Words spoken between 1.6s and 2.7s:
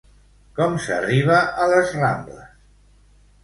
a les Rambles?